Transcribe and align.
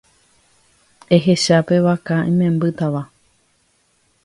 Ehecha 1.17 1.57
pe 1.67 1.75
vaka 1.85 2.17
imembýtava. 2.31 3.01